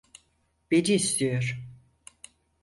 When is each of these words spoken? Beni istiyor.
Beni 0.71 0.93
istiyor. 0.93 1.63